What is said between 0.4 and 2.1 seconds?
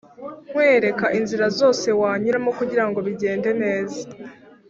nkwereka inzira zose